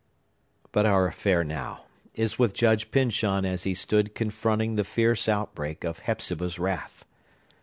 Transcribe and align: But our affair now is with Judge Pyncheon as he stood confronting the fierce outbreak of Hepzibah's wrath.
But 0.71 0.87
our 0.87 1.05
affair 1.07 1.43
now 1.43 1.83
is 2.15 2.39
with 2.39 2.55
Judge 2.55 2.89
Pyncheon 2.89 3.45
as 3.45 3.65
he 3.65 3.75
stood 3.75 4.15
confronting 4.15 4.73
the 4.73 4.83
fierce 4.83 5.29
outbreak 5.29 5.83
of 5.83 5.99
Hepzibah's 5.99 6.57
wrath. 6.57 7.05